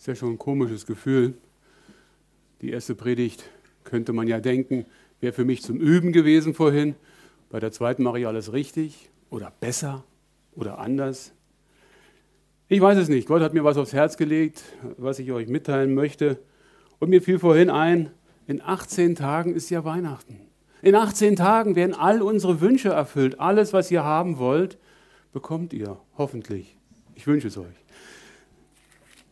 [0.00, 1.34] Ist ja schon ein komisches Gefühl.
[2.62, 3.44] Die erste Predigt
[3.84, 4.86] könnte man ja denken,
[5.20, 6.94] wäre für mich zum Üben gewesen vorhin.
[7.50, 10.04] Bei der zweiten mache ich alles richtig oder besser
[10.56, 11.34] oder anders.
[12.68, 13.28] Ich weiß es nicht.
[13.28, 14.62] Gott hat mir was aufs Herz gelegt,
[14.96, 16.38] was ich euch mitteilen möchte.
[16.98, 18.08] Und mir fiel vorhin ein,
[18.46, 20.40] in 18 Tagen ist ja Weihnachten.
[20.80, 23.38] In 18 Tagen werden all unsere Wünsche erfüllt.
[23.38, 24.78] Alles, was ihr haben wollt,
[25.34, 26.78] bekommt ihr, hoffentlich.
[27.14, 27.84] Ich wünsche es euch.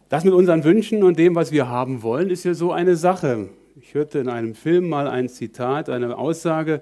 [0.09, 3.51] Das mit unseren Wünschen und dem, was wir haben wollen, ist ja so eine Sache.
[3.81, 6.81] Ich hörte in einem Film mal ein Zitat, eine Aussage,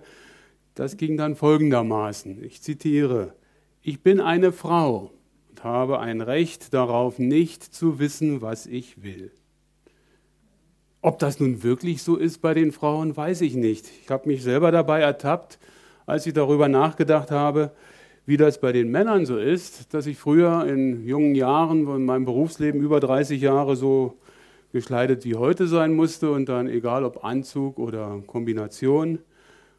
[0.75, 2.45] das ging dann folgendermaßen.
[2.45, 3.35] Ich zitiere,
[3.83, 5.11] ich bin eine Frau
[5.49, 9.33] und habe ein Recht darauf, nicht zu wissen, was ich will.
[11.01, 13.87] Ob das nun wirklich so ist bei den Frauen, weiß ich nicht.
[14.03, 15.59] Ich habe mich selber dabei ertappt,
[16.05, 17.73] als ich darüber nachgedacht habe,
[18.27, 22.25] wie das bei den Männern so ist, dass ich früher in jungen Jahren, in meinem
[22.25, 24.19] Berufsleben über 30 Jahre so
[24.73, 29.21] gekleidet wie heute sein musste und dann egal ob Anzug oder Kombination,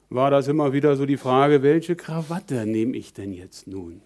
[0.10, 4.02] war das immer wieder so die Frage, welche Krawatte nehme ich denn jetzt nun?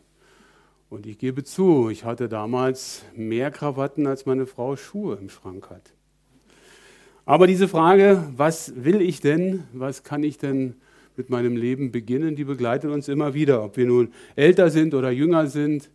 [0.89, 5.69] Und ich gebe zu, ich hatte damals mehr Krawatten, als meine Frau Schuhe im Schrank
[5.69, 5.93] hat.
[7.25, 10.75] Aber diese Frage, was will ich denn, was kann ich denn
[11.17, 13.63] mit meinem Leben beginnen, die begleitet uns immer wieder.
[13.63, 15.89] Ob wir nun älter sind oder jünger sind,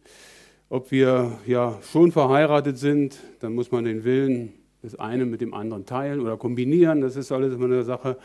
[0.68, 5.54] ob wir ja schon verheiratet sind, dann muss man den Willen des einen mit dem
[5.54, 7.00] anderen teilen oder kombinieren.
[7.00, 8.16] Das ist alles immer eine Sache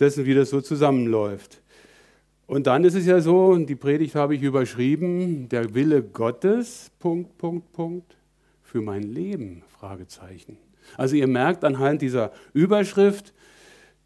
[0.00, 1.60] dessen, wie das so zusammenläuft.
[2.46, 7.38] Und dann ist es ja so, die Predigt habe ich überschrieben, der Wille Gottes, Punkt,
[7.38, 8.16] Punkt, Punkt,
[8.62, 10.58] für mein Leben, Fragezeichen.
[10.96, 13.32] Also ihr merkt anhand dieser Überschrift,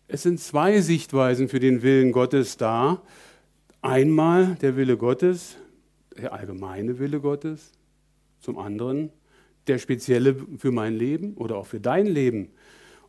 [0.09, 3.03] es sind zwei Sichtweisen für den Willen Gottes da.
[3.83, 5.57] Einmal der Wille Gottes,
[6.17, 7.73] der allgemeine Wille Gottes,
[8.41, 9.11] zum anderen
[9.67, 12.51] der spezielle für mein Leben oder auch für dein Leben.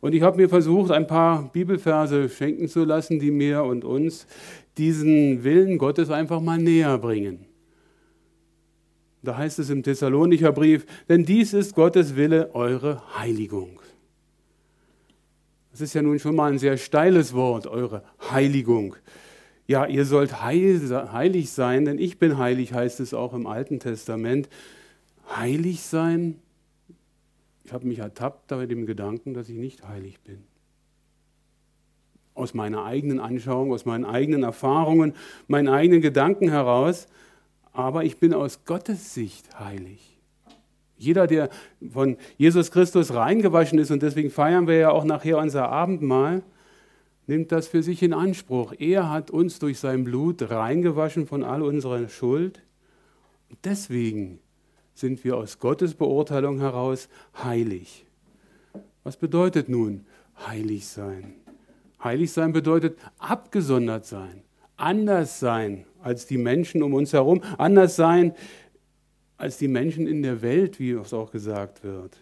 [0.00, 4.26] Und ich habe mir versucht, ein paar Bibelverse schenken zu lassen, die mir und uns
[4.76, 7.46] diesen Willen Gottes einfach mal näher bringen.
[9.22, 13.80] Da heißt es im Thessalonicher Brief, denn dies ist Gottes Wille, eure Heiligung.
[15.78, 18.02] Das ist ja nun schon mal ein sehr steiles Wort, eure
[18.32, 18.96] Heiligung.
[19.68, 24.48] Ja, ihr sollt heilig sein, denn ich bin heilig, heißt es auch im Alten Testament.
[25.36, 26.40] Heilig sein?
[27.62, 30.42] Ich habe mich ertappt bei dem Gedanken, dass ich nicht heilig bin.
[32.34, 35.14] Aus meiner eigenen Anschauung, aus meinen eigenen Erfahrungen,
[35.46, 37.06] meinen eigenen Gedanken heraus.
[37.72, 40.17] Aber ich bin aus Gottes Sicht heilig.
[40.98, 41.48] Jeder, der
[41.90, 46.42] von Jesus Christus reingewaschen ist, und deswegen feiern wir ja auch nachher unser Abendmahl,
[47.26, 48.74] nimmt das für sich in Anspruch.
[48.78, 52.62] Er hat uns durch sein Blut reingewaschen von all unserer Schuld.
[53.48, 54.40] Und deswegen
[54.94, 57.08] sind wir aus Gottes Beurteilung heraus
[57.42, 58.04] heilig.
[59.04, 60.06] Was bedeutet nun
[60.46, 61.34] heilig sein?
[62.02, 64.42] Heilig sein bedeutet abgesondert sein,
[64.76, 68.34] anders sein als die Menschen um uns herum, anders sein
[69.38, 72.18] als die Menschen in der Welt, wie es auch gesagt wird.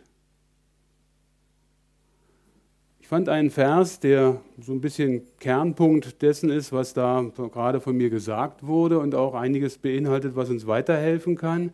[3.00, 7.96] Ich fand einen Vers, der so ein bisschen Kernpunkt dessen ist, was da gerade von
[7.96, 11.70] mir gesagt wurde und auch einiges beinhaltet, was uns weiterhelfen kann.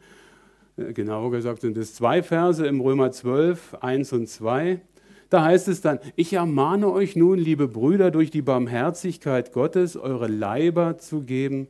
[0.76, 4.81] Äh, genauer gesagt sind es zwei Verse im Römer 12, 1 und 2.
[5.31, 10.28] Da heißt es dann, ich ermahne euch nun, liebe Brüder, durch die Barmherzigkeit Gottes eure
[10.28, 11.69] Leiber zu geben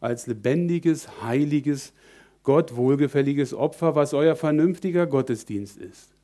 [0.00, 1.92] als lebendiges, heiliges,
[2.44, 6.14] Gott wohlgefälliges Opfer, was euer vernünftiger Gottesdienst ist.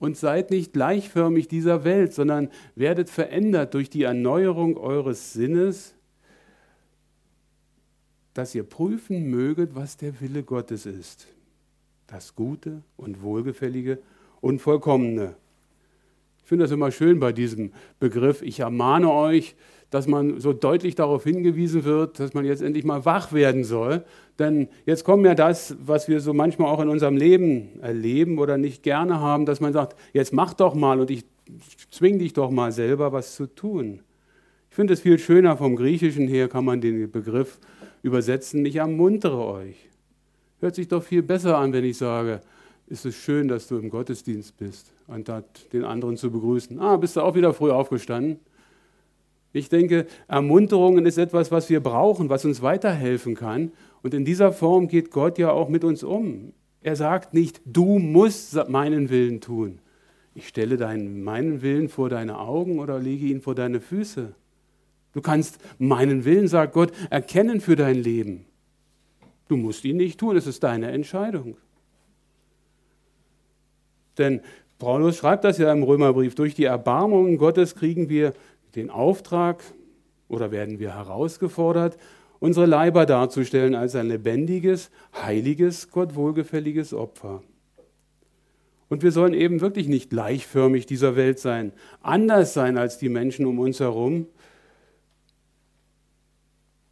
[0.00, 5.94] Und seid nicht gleichförmig dieser Welt, sondern werdet verändert durch die Erneuerung eures Sinnes,
[8.34, 11.26] dass ihr prüfen möget, was der Wille Gottes ist.
[12.06, 13.98] Das Gute und Wohlgefällige
[14.40, 15.34] und Vollkommene.
[16.42, 18.40] Ich finde das immer schön bei diesem Begriff.
[18.40, 19.56] Ich ermahne euch,
[19.90, 24.04] dass man so deutlich darauf hingewiesen wird, dass man jetzt endlich mal wach werden soll.
[24.38, 28.58] Denn jetzt kommt ja das, was wir so manchmal auch in unserem Leben erleben oder
[28.58, 31.24] nicht gerne haben, dass man sagt, jetzt mach doch mal und ich
[31.90, 34.00] zwing dich doch mal selber was zu tun.
[34.70, 37.58] Ich finde es viel schöner vom Griechischen her, kann man den Begriff
[38.02, 39.88] übersetzen, ich ermuntere euch.
[40.60, 42.40] Hört sich doch viel besser an, wenn ich sage,
[42.86, 46.78] ist es schön, dass du im Gottesdienst bist, anstatt den anderen zu begrüßen.
[46.78, 48.38] Ah, bist du auch wieder früh aufgestanden?
[49.52, 53.72] Ich denke, Ermunterungen ist etwas, was wir brauchen, was uns weiterhelfen kann.
[54.02, 56.52] Und in dieser Form geht Gott ja auch mit uns um.
[56.82, 59.80] Er sagt nicht, du musst meinen Willen tun.
[60.34, 64.34] Ich stelle deinen, meinen Willen vor deine Augen oder lege ihn vor deine Füße.
[65.12, 68.44] Du kannst meinen Willen, sagt Gott, erkennen für dein Leben.
[69.48, 71.56] Du musst ihn nicht tun, es ist deine Entscheidung.
[74.18, 74.42] Denn
[74.78, 76.34] Paulus schreibt das ja im Römerbrief.
[76.34, 78.32] Durch die Erbarmungen Gottes kriegen wir
[78.74, 79.62] den Auftrag
[80.28, 81.98] oder werden wir herausgefordert,
[82.38, 87.42] unsere Leiber darzustellen als ein lebendiges, heiliges, Gott wohlgefälliges Opfer.
[88.88, 93.44] Und wir sollen eben wirklich nicht gleichförmig dieser Welt sein, anders sein als die Menschen
[93.44, 94.26] um uns herum,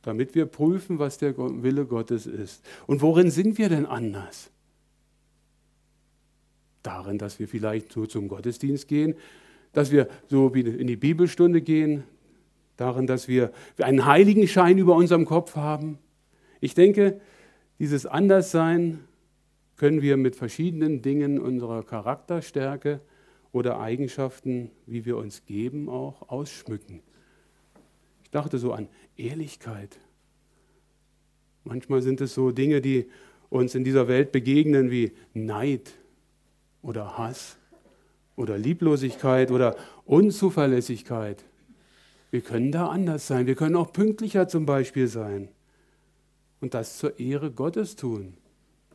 [0.02, 2.64] damit wir prüfen, was der Wille Gottes ist.
[2.86, 4.50] Und worin sind wir denn anders?
[6.82, 9.14] Darin, dass wir vielleicht so zum Gottesdienst gehen,
[9.76, 12.04] dass wir so wie in die Bibelstunde gehen,
[12.78, 15.98] darin, dass wir einen heiligen Schein über unserem Kopf haben.
[16.60, 17.20] Ich denke,
[17.78, 19.00] dieses Anderssein
[19.76, 23.02] können wir mit verschiedenen Dingen unserer Charakterstärke
[23.52, 27.02] oder Eigenschaften, wie wir uns geben, auch ausschmücken.
[28.24, 28.88] Ich dachte so an
[29.18, 29.98] Ehrlichkeit.
[31.64, 33.10] Manchmal sind es so Dinge, die
[33.50, 35.92] uns in dieser Welt begegnen wie Neid
[36.80, 37.58] oder Hass
[38.36, 41.44] oder Lieblosigkeit oder Unzuverlässigkeit.
[42.30, 43.46] Wir können da anders sein.
[43.46, 45.48] Wir können auch pünktlicher zum Beispiel sein.
[46.60, 48.34] Und das zur Ehre Gottes tun.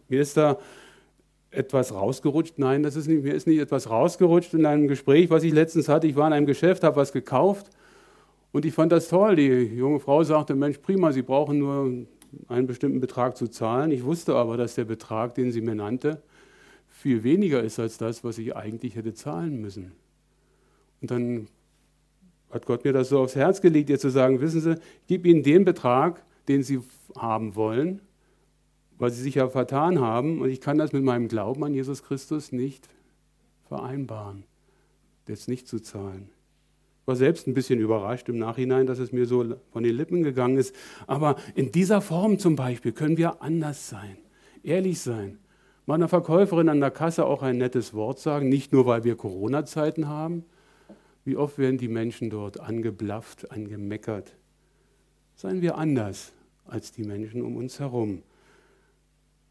[0.07, 0.57] Mir ist da
[1.51, 2.57] etwas rausgerutscht.
[2.57, 5.89] Nein, das ist nicht, mir ist nicht etwas rausgerutscht in einem Gespräch, was ich letztens
[5.89, 6.07] hatte.
[6.07, 7.69] Ich war in einem Geschäft, habe was gekauft
[8.51, 9.35] und ich fand das toll.
[9.35, 12.05] Die junge Frau sagte, Mensch, prima, Sie brauchen nur
[12.47, 13.91] einen bestimmten Betrag zu zahlen.
[13.91, 16.21] Ich wusste aber, dass der Betrag, den sie mir nannte,
[17.01, 19.91] viel weniger ist als das, was ich eigentlich hätte zahlen müssen.
[21.01, 21.47] Und dann
[22.51, 24.75] hat Gott mir das so aufs Herz gelegt, ihr zu sagen, wissen Sie,
[25.07, 26.79] gebe Ihnen den Betrag, den Sie
[27.15, 28.01] haben wollen,
[28.99, 32.03] weil Sie sich ja vertan haben und ich kann das mit meinem Glauben an Jesus
[32.03, 32.87] Christus nicht
[33.67, 34.43] vereinbaren,
[35.25, 36.29] das nicht zu zahlen.
[37.05, 40.57] War selbst ein bisschen überrascht im Nachhinein, dass es mir so von den Lippen gegangen
[40.57, 40.75] ist.
[41.07, 44.17] Aber in dieser Form zum Beispiel können wir anders sein,
[44.61, 45.39] ehrlich sein.
[45.85, 50.07] Meiner Verkäuferin an der Kasse auch ein nettes Wort sagen, nicht nur weil wir Corona-Zeiten
[50.07, 50.45] haben,
[51.25, 54.35] wie oft werden die Menschen dort angeblafft, angemeckert?
[55.35, 56.33] Seien wir anders
[56.65, 58.23] als die Menschen um uns herum.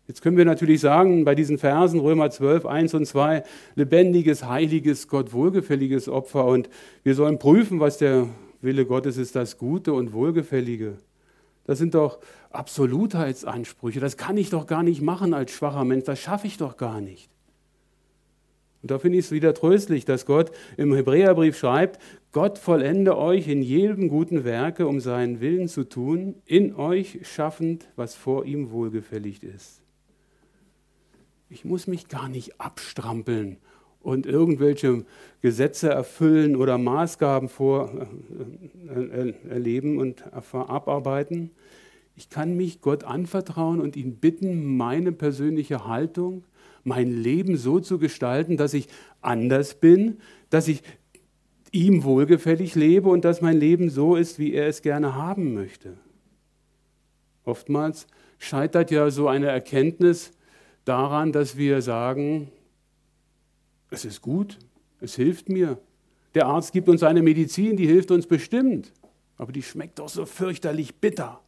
[0.07, 3.45] Jetzt können wir natürlich sagen, bei diesen Versen Römer 12, 1 und 2,
[3.77, 6.47] lebendiges, heiliges, Gott wohlgefälliges Opfer.
[6.47, 6.69] Und
[7.05, 8.27] wir sollen prüfen, was der
[8.61, 10.99] Wille Gottes ist, das Gute und Wohlgefällige.
[11.71, 12.19] Das sind doch
[12.51, 14.01] Absolutheitsansprüche.
[14.01, 16.03] Das kann ich doch gar nicht machen als schwacher Mensch.
[16.03, 17.31] Das schaffe ich doch gar nicht.
[18.83, 22.03] Und da finde ich es wieder tröstlich, dass Gott im Hebräerbrief schreibt,
[22.33, 27.87] Gott vollende euch in jedem guten Werke, um seinen Willen zu tun, in euch schaffend,
[27.95, 29.81] was vor ihm wohlgefällig ist.
[31.51, 33.59] Ich muss mich gar nicht abstrampeln
[34.01, 35.05] und irgendwelche
[35.43, 37.93] Gesetze erfüllen oder Maßgaben vor,
[38.89, 41.51] äh, äh, erleben und abarbeiten.
[42.17, 46.45] Ich kann mich Gott anvertrauen und ihn bitten, meine persönliche Haltung,
[46.85, 48.89] mein Leben so zu gestalten, dass ich
[49.21, 50.19] anders bin,
[50.49, 50.83] dass ich
[51.73, 55.97] ihm wohlgefällig lebe und dass mein Leben so ist, wie er es gerne haben möchte.
[57.45, 58.07] Oftmals
[58.39, 60.33] scheitert ja so eine Erkenntnis
[60.85, 62.51] daran, dass wir sagen,
[63.91, 64.59] es ist gut,
[65.01, 65.79] es hilft mir.
[66.35, 68.93] Der Arzt gibt uns eine Medizin, die hilft uns bestimmt,
[69.37, 71.41] aber die schmeckt doch so fürchterlich bitter.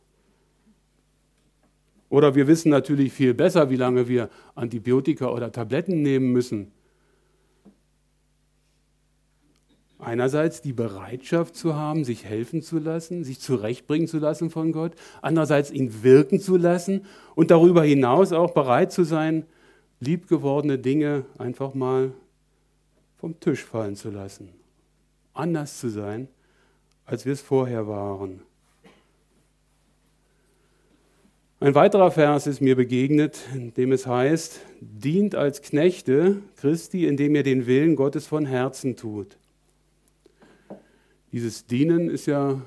[2.08, 6.72] Oder wir wissen natürlich viel besser, wie lange wir Antibiotika oder Tabletten nehmen müssen.
[9.98, 14.94] Einerseits die Bereitschaft zu haben, sich helfen zu lassen, sich zurechtbringen zu lassen von Gott.
[15.22, 19.46] Andererseits ihn wirken zu lassen und darüber hinaus auch bereit zu sein,
[20.00, 22.12] liebgewordene Dinge einfach mal
[23.22, 24.48] vom Tisch fallen zu lassen.
[25.32, 26.26] Anders zu sein,
[27.04, 28.42] als wir es vorher waren.
[31.60, 37.36] Ein weiterer Vers ist mir begegnet, in dem es heißt, dient als Knechte Christi, indem
[37.36, 39.38] ihr den Willen Gottes von Herzen tut.
[41.30, 42.60] Dieses Dienen ist ja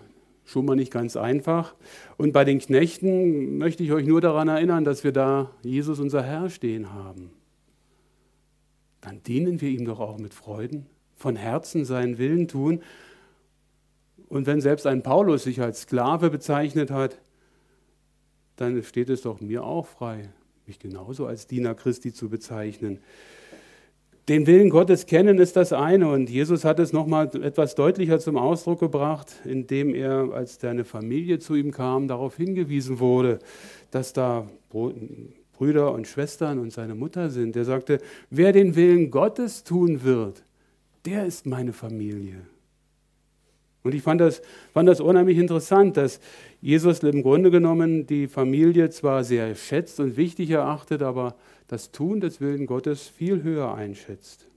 [0.45, 1.75] schon mal nicht ganz einfach.
[2.15, 6.23] Und bei den Knechten möchte ich euch nur daran erinnern, dass wir da Jesus unser
[6.23, 7.31] Herr stehen haben.
[9.05, 12.81] Dann dienen wir ihm doch auch mit Freuden, von Herzen seinen Willen tun.
[14.27, 17.19] Und wenn selbst ein Paulus sich als Sklave bezeichnet hat,
[18.55, 20.29] dann steht es doch mir auch frei,
[20.65, 22.99] mich genauso als Diener Christi zu bezeichnen.
[24.27, 28.37] Den Willen Gottes kennen ist das eine und Jesus hat es nochmal etwas deutlicher zum
[28.37, 33.37] Ausdruck gebracht, indem er, als seine Familie zu ihm kam, darauf hingewiesen wurde,
[33.91, 34.49] dass da
[35.57, 37.55] Brüder und Schwestern und seine Mutter sind.
[37.55, 40.43] Er sagte, wer den Willen Gottes tun wird,
[41.05, 42.41] der ist meine Familie.
[43.83, 44.41] Und ich fand das,
[44.73, 46.19] fand das unheimlich interessant, dass
[46.59, 51.35] Jesus im Grunde genommen die Familie zwar sehr schätzt und wichtig erachtet, aber
[51.67, 54.47] das Tun des Willen Gottes viel höher einschätzt.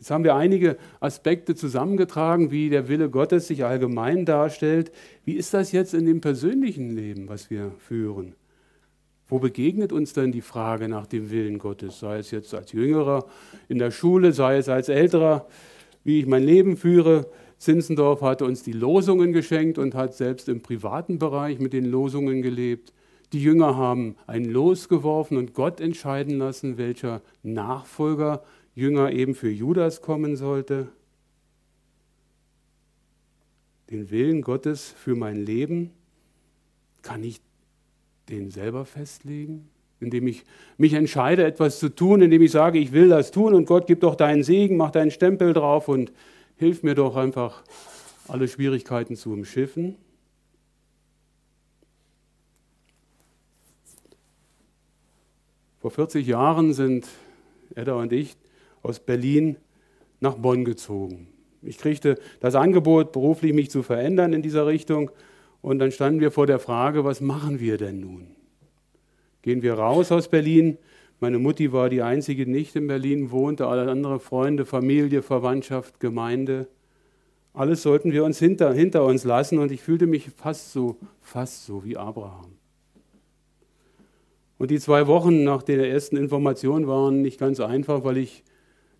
[0.00, 4.90] Jetzt haben wir einige Aspekte zusammengetragen, wie der Wille Gottes sich allgemein darstellt.
[5.24, 8.34] Wie ist das jetzt in dem persönlichen Leben, was wir führen?
[9.30, 12.00] Wo begegnet uns denn die Frage nach dem Willen Gottes?
[12.00, 13.26] Sei es jetzt als Jüngerer
[13.68, 15.46] in der Schule, sei es als Älterer,
[16.02, 17.30] wie ich mein Leben führe.
[17.56, 22.42] Zinzendorf hatte uns die Losungen geschenkt und hat selbst im privaten Bereich mit den Losungen
[22.42, 22.92] gelebt.
[23.32, 28.42] Die Jünger haben ein Los geworfen und Gott entscheiden lassen, welcher Nachfolger
[28.74, 30.88] Jünger eben für Judas kommen sollte.
[33.90, 35.90] Den Willen Gottes für mein Leben
[37.02, 37.40] kann ich
[38.30, 39.68] den selber festlegen,
[40.00, 40.44] indem ich
[40.78, 44.00] mich entscheide, etwas zu tun, indem ich sage, ich will das tun und Gott gib
[44.00, 46.12] doch deinen Segen, mach deinen Stempel drauf und
[46.56, 47.62] hilf mir doch einfach,
[48.28, 49.96] alle Schwierigkeiten zu umschiffen.
[55.80, 57.08] Vor 40 Jahren sind
[57.74, 58.36] Edda und ich
[58.82, 59.56] aus Berlin
[60.20, 61.28] nach Bonn gezogen.
[61.62, 65.10] Ich kriegte das Angebot, beruflich mich zu verändern in dieser Richtung
[65.62, 68.28] und dann standen wir vor der Frage, was machen wir denn nun?
[69.42, 70.78] Gehen wir raus aus Berlin?
[71.20, 76.00] Meine Mutti war die einzige, die nicht in Berlin wohnte, alle anderen Freunde, Familie, Verwandtschaft,
[76.00, 76.68] Gemeinde.
[77.52, 81.66] Alles sollten wir uns hinter, hinter uns lassen und ich fühlte mich fast so, fast
[81.66, 82.52] so wie Abraham.
[84.56, 88.44] Und die zwei Wochen nach der ersten Information waren nicht ganz einfach, weil ich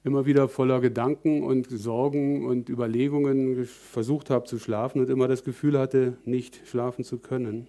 [0.03, 5.45] immer wieder voller Gedanken und Sorgen und Überlegungen versucht habe zu schlafen und immer das
[5.45, 7.69] Gefühl hatte, nicht schlafen zu können.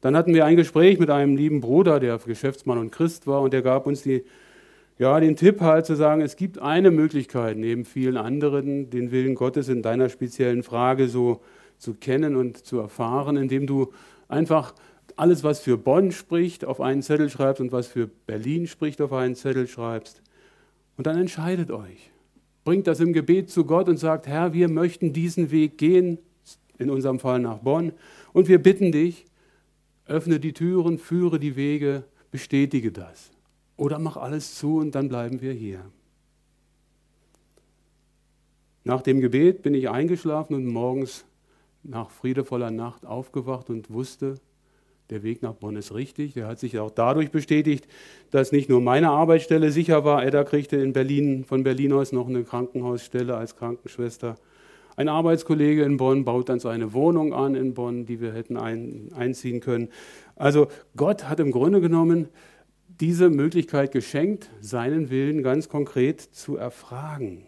[0.00, 3.52] Dann hatten wir ein Gespräch mit einem lieben Bruder, der Geschäftsmann und Christ war, und
[3.52, 4.24] der gab uns die,
[4.96, 9.34] ja, den Tipp halt zu sagen, es gibt eine Möglichkeit, neben vielen anderen, den Willen
[9.34, 11.40] Gottes in deiner speziellen Frage so
[11.78, 13.92] zu kennen und zu erfahren, indem du
[14.28, 14.74] einfach
[15.16, 19.12] alles, was für Bonn spricht, auf einen Zettel schreibst und was für Berlin spricht, auf
[19.12, 20.22] einen Zettel schreibst.
[20.98, 22.10] Und dann entscheidet euch.
[22.64, 26.18] Bringt das im Gebet zu Gott und sagt, Herr, wir möchten diesen Weg gehen,
[26.76, 27.92] in unserem Fall nach Bonn.
[28.32, 29.24] Und wir bitten dich,
[30.06, 33.30] öffne die Türen, führe die Wege, bestätige das.
[33.76, 35.84] Oder mach alles zu und dann bleiben wir hier.
[38.82, 41.24] Nach dem Gebet bin ich eingeschlafen und morgens
[41.84, 44.34] nach friedevoller Nacht aufgewacht und wusste,
[45.10, 46.34] der Weg nach Bonn ist richtig.
[46.34, 47.86] Der hat sich auch dadurch bestätigt,
[48.30, 50.24] dass nicht nur meine Arbeitsstelle sicher war.
[50.24, 54.36] Edda kriegte in Berlin, von Berlin aus noch eine Krankenhausstelle als Krankenschwester.
[54.96, 59.10] Ein Arbeitskollege in Bonn baut dann seine Wohnung an in Bonn, die wir hätten ein,
[59.14, 59.88] einziehen können.
[60.34, 62.28] Also Gott hat im Grunde genommen
[63.00, 67.47] diese Möglichkeit geschenkt, seinen Willen ganz konkret zu erfragen.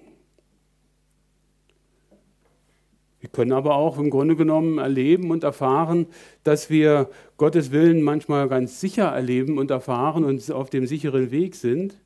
[3.21, 6.07] Wir können aber auch im Grunde genommen erleben und erfahren,
[6.43, 11.55] dass wir Gottes Willen manchmal ganz sicher erleben und erfahren und auf dem sicheren Weg
[11.55, 11.97] sind.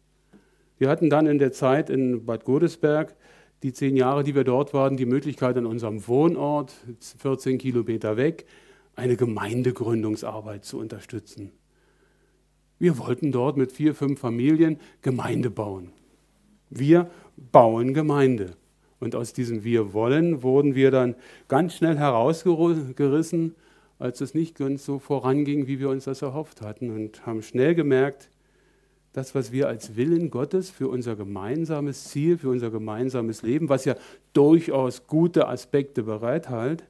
[0.77, 3.15] Wir hatten dann in der Zeit in Bad Godesberg,
[3.63, 6.75] die zehn Jahre, die wir dort waren, die Möglichkeit an unserem Wohnort,
[7.19, 8.45] 14 Kilometer weg,
[8.97, 11.53] eine Gemeindegründungsarbeit zu unterstützen.
[12.79, 15.93] Wir wollten dort mit vier, fünf Familien Gemeinde bauen.
[16.71, 18.57] Wir bauen Gemeinde.
[19.05, 21.15] Und aus diesem Wir wollen wurden wir dann
[21.47, 23.55] ganz schnell herausgerissen,
[23.99, 26.89] als es nicht ganz so voranging, wie wir uns das erhofft hatten.
[26.89, 28.31] Und haben schnell gemerkt,
[29.13, 33.85] das, was wir als Willen Gottes für unser gemeinsames Ziel, für unser gemeinsames Leben, was
[33.85, 33.95] ja
[34.33, 36.85] durchaus gute Aspekte bereithält,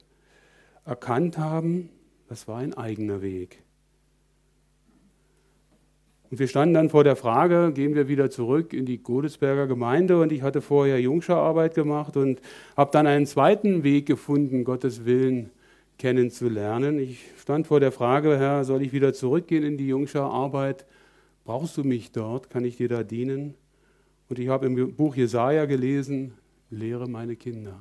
[0.85, 1.89] erkannt haben,
[2.29, 3.64] das war ein eigener Weg.
[6.35, 10.19] Und wir standen dann vor der Frage, gehen wir wieder zurück in die Godesberger Gemeinde
[10.19, 12.41] und ich hatte vorher Jungscherarbeit gemacht und
[12.75, 15.49] habe dann einen zweiten Weg gefunden, Gottes Willen
[15.97, 16.99] kennenzulernen.
[16.99, 20.85] Ich stand vor der Frage, Herr, soll ich wieder zurückgehen in die Jungscherarbeit?
[21.45, 22.49] Brauchst du mich dort?
[22.49, 23.53] Kann ich dir da dienen?
[24.27, 26.33] Und ich habe im Buch Jesaja gelesen,
[26.69, 27.79] lehre meine Kinder.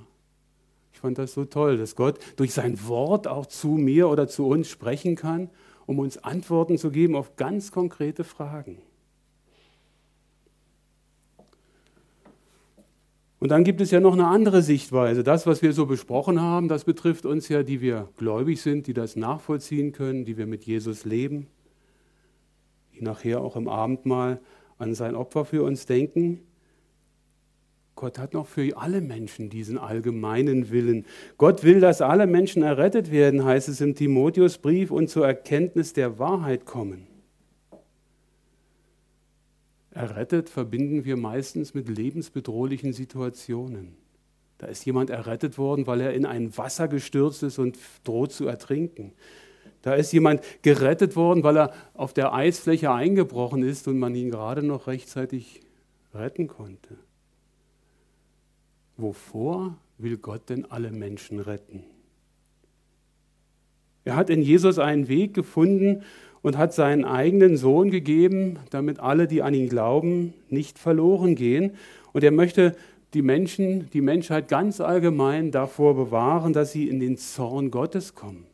[0.93, 4.47] Ich fand das so toll, dass Gott durch sein Wort auch zu mir oder zu
[4.47, 5.51] uns sprechen kann
[5.87, 8.79] um uns Antworten zu geben auf ganz konkrete Fragen.
[13.45, 15.23] Und dann gibt es ja noch eine andere Sichtweise.
[15.23, 18.95] Das, was wir so besprochen haben, das betrifft uns ja, die wir gläubig sind, die
[18.95, 21.49] das nachvollziehen können, die wir mit Jesus leben,
[22.95, 24.41] die nachher auch im Abendmahl
[24.79, 26.41] an sein Opfer für uns denken.
[27.97, 31.07] Gott hat noch für alle Menschen diesen allgemeinen Willen.
[31.39, 36.19] Gott will, dass alle Menschen errettet werden, heißt es im Timotheusbrief, und zur Erkenntnis der
[36.19, 37.07] Wahrheit kommen.
[39.93, 43.97] Errettet verbinden wir meistens mit lebensbedrohlichen Situationen.
[44.59, 48.49] Da ist jemand errettet worden, weil er in ein Wasser gestürzt ist und droht zu
[48.49, 49.13] ertrinken.
[49.83, 54.31] Da ist jemand gerettet worden, weil er auf der Eisfläche eingebrochen ist und man ihn
[54.31, 55.61] gerade noch rechtzeitig
[56.13, 56.97] retten konnte.
[58.97, 61.85] Wovor will Gott denn alle Menschen retten?
[64.05, 66.03] Er hat in Jesus einen Weg gefunden
[66.43, 71.73] und hat seinen eigenen Sohn gegeben, damit alle, die an ihn glauben, nicht verloren gehen.
[72.13, 72.77] Und er möchte
[73.15, 78.45] die Menschen, die Menschheit ganz allgemein davor bewahren, dass sie in den Zorn Gottes kommen.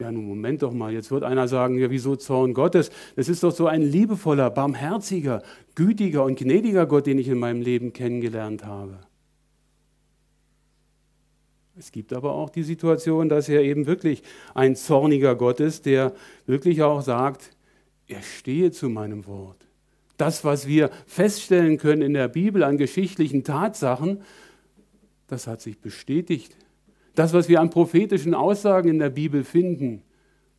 [0.00, 2.90] Ja, nun Moment doch mal, jetzt wird einer sagen, ja, wieso Zorn Gottes?
[3.16, 5.42] Das ist doch so ein liebevoller, barmherziger,
[5.74, 8.98] gütiger und gnädiger Gott, den ich in meinem Leben kennengelernt habe.
[11.76, 14.22] Es gibt aber auch die Situation, dass er eben wirklich
[14.54, 16.14] ein zorniger Gott ist, der
[16.46, 17.50] wirklich auch sagt,
[18.06, 19.66] er stehe zu meinem Wort.
[20.16, 24.22] Das, was wir feststellen können in der Bibel an geschichtlichen Tatsachen,
[25.26, 26.56] das hat sich bestätigt.
[27.14, 30.02] Das, was wir an prophetischen Aussagen in der Bibel finden,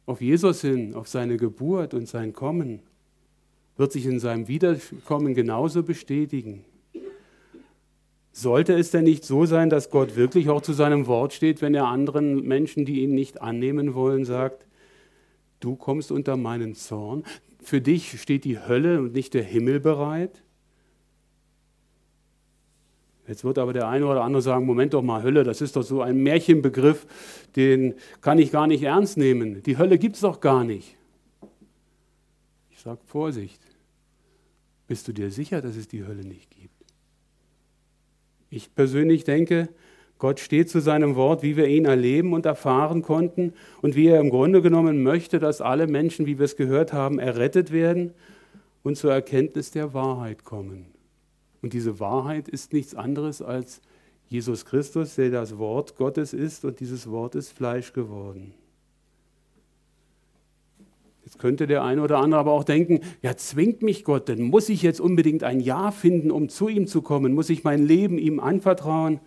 [0.05, 2.81] auf Jesus hin, auf seine Geburt und sein Kommen,
[3.77, 6.65] wird sich in seinem Wiederkommen genauso bestätigen.
[8.33, 11.75] Sollte es denn nicht so sein, dass Gott wirklich auch zu seinem Wort steht, wenn
[11.75, 14.67] er anderen Menschen, die ihn nicht annehmen wollen, sagt,
[15.59, 17.23] du kommst unter meinen Zorn,
[17.61, 20.43] für dich steht die Hölle und nicht der Himmel bereit?
[23.31, 25.83] Jetzt wird aber der eine oder andere sagen, Moment doch mal, Hölle, das ist doch
[25.83, 27.07] so ein Märchenbegriff,
[27.55, 29.63] den kann ich gar nicht ernst nehmen.
[29.63, 30.97] Die Hölle gibt es doch gar nicht.
[32.71, 33.61] Ich sage Vorsicht.
[34.85, 36.73] Bist du dir sicher, dass es die Hölle nicht gibt?
[38.49, 39.69] Ich persönlich denke,
[40.17, 44.19] Gott steht zu seinem Wort, wie wir ihn erleben und erfahren konnten und wie er
[44.19, 48.13] im Grunde genommen möchte, dass alle Menschen, wie wir es gehört haben, errettet werden
[48.83, 50.90] und zur Erkenntnis der Wahrheit kommen.
[51.61, 53.81] Und diese Wahrheit ist nichts anderes als
[54.27, 58.53] Jesus Christus, der das Wort Gottes ist und dieses Wort ist Fleisch geworden.
[61.23, 64.41] Jetzt könnte der eine oder andere aber auch denken, ja, zwingt mich Gott denn?
[64.41, 67.33] Muss ich jetzt unbedingt ein Ja finden, um zu ihm zu kommen?
[67.33, 69.19] Muss ich mein Leben ihm anvertrauen?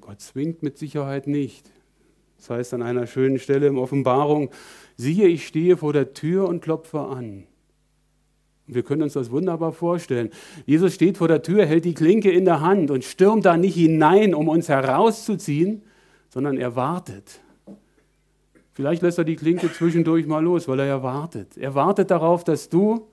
[0.00, 1.70] Gott zwingt mit Sicherheit nicht.
[2.36, 4.50] Das heißt an einer schönen Stelle in Offenbarung,
[4.96, 7.44] siehe, ich stehe vor der Tür und klopfe an.
[8.66, 10.30] Wir können uns das wunderbar vorstellen.
[10.64, 13.74] Jesus steht vor der Tür, hält die Klinke in der Hand und stürmt da nicht
[13.74, 15.82] hinein, um uns herauszuziehen,
[16.28, 17.40] sondern er wartet.
[18.72, 21.56] Vielleicht lässt er die Klinke zwischendurch mal los, weil er ja wartet.
[21.56, 23.06] Er wartet darauf, dass du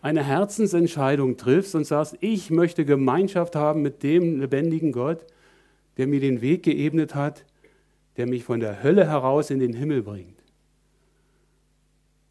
[0.00, 5.24] eine Herzensentscheidung triffst und sagst, ich möchte Gemeinschaft haben mit dem lebendigen Gott,
[5.96, 7.44] der mir den Weg geebnet hat,
[8.16, 10.37] der mich von der Hölle heraus in den Himmel bringt.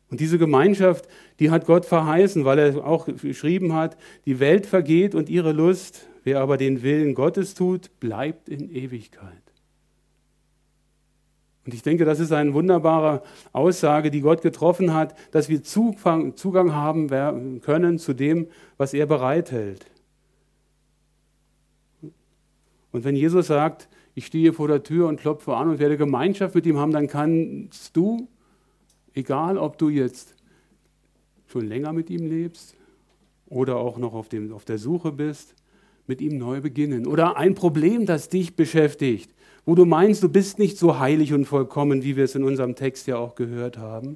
[0.09, 1.07] Und diese Gemeinschaft,
[1.39, 6.07] die hat Gott verheißen, weil er auch geschrieben hat, die Welt vergeht und ihre Lust,
[6.23, 9.41] wer aber den Willen Gottes tut, bleibt in Ewigkeit.
[11.65, 16.73] Und ich denke, das ist eine wunderbare Aussage, die Gott getroffen hat, dass wir Zugang
[16.73, 19.85] haben können zu dem, was er bereithält.
[22.93, 26.55] Und wenn Jesus sagt, ich stehe vor der Tür und klopfe an und werde Gemeinschaft
[26.55, 28.29] mit ihm haben, dann kannst du,
[29.17, 30.35] egal ob du jetzt
[31.47, 32.75] schon länger mit ihm lebst
[33.47, 35.55] oder auch noch auf, dem, auf der Suche bist,
[36.05, 37.05] mit ihm neu beginnen.
[37.05, 39.31] Oder ein Problem, das dich beschäftigt
[39.67, 42.75] wo du meinst, du bist nicht so heilig und vollkommen, wie wir es in unserem
[42.75, 44.15] Text ja auch gehört haben,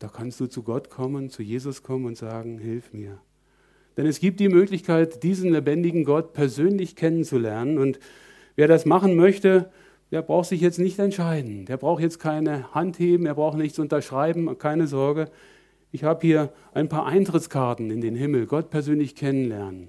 [0.00, 3.20] da kannst du zu Gott kommen, zu Jesus kommen und sagen, hilf mir.
[3.96, 7.78] Denn es gibt die Möglichkeit, diesen lebendigen Gott persönlich kennenzulernen.
[7.78, 8.00] Und
[8.56, 9.70] wer das machen möchte,
[10.12, 11.64] der braucht sich jetzt nicht entscheiden.
[11.64, 15.30] Der braucht jetzt keine Hand heben, er braucht nichts unterschreiben, keine Sorge.
[15.90, 19.88] Ich habe hier ein paar Eintrittskarten in den Himmel, Gott persönlich kennenlernen.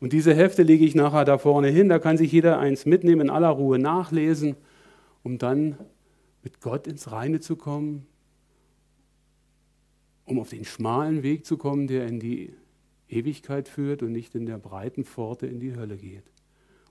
[0.00, 3.22] Und diese Hefte lege ich nachher da vorne hin, da kann sich jeder eins mitnehmen,
[3.22, 4.56] in aller Ruhe nachlesen,
[5.22, 5.78] um dann
[6.42, 8.06] mit Gott ins Reine zu kommen,
[10.24, 12.52] um auf den schmalen Weg zu kommen, der in die
[13.08, 16.24] Ewigkeit führt und nicht in der breiten Pforte in die Hölle geht.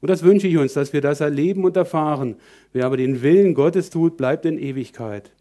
[0.02, 2.36] Und das wünsche ich uns, dass wir das erleben und erfahren.
[2.74, 5.32] Wer aber den Willen Gottes tut, bleibt in Ewigkeit.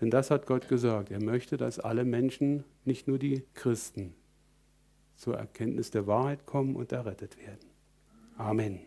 [0.00, 1.10] Denn das hat Gott gesagt.
[1.10, 4.14] Er möchte, dass alle Menschen, nicht nur die Christen,
[5.16, 7.70] zur Erkenntnis der Wahrheit kommen und errettet werden.
[8.36, 8.80] Amen.